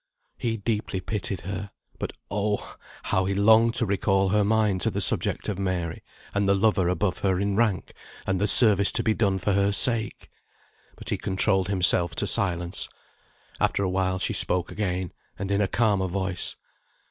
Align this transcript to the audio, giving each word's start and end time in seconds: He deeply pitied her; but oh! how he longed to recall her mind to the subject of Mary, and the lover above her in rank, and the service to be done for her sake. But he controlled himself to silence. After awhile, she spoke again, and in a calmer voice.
He 0.35 0.57
deeply 0.57 0.99
pitied 0.99 1.41
her; 1.41 1.69
but 1.99 2.11
oh! 2.31 2.75
how 3.03 3.25
he 3.25 3.35
longed 3.35 3.75
to 3.75 3.85
recall 3.85 4.29
her 4.29 4.43
mind 4.43 4.81
to 4.81 4.89
the 4.89 4.99
subject 4.99 5.47
of 5.47 5.59
Mary, 5.59 6.01
and 6.33 6.47
the 6.49 6.55
lover 6.55 6.89
above 6.89 7.19
her 7.19 7.39
in 7.39 7.55
rank, 7.55 7.93
and 8.25 8.41
the 8.41 8.47
service 8.47 8.91
to 8.93 9.03
be 9.03 9.13
done 9.13 9.37
for 9.37 9.53
her 9.53 9.71
sake. 9.71 10.27
But 10.95 11.09
he 11.09 11.17
controlled 11.19 11.67
himself 11.67 12.15
to 12.15 12.25
silence. 12.25 12.89
After 13.59 13.83
awhile, 13.83 14.17
she 14.17 14.33
spoke 14.33 14.71
again, 14.71 15.11
and 15.37 15.51
in 15.51 15.61
a 15.61 15.67
calmer 15.67 16.07
voice. 16.07 16.55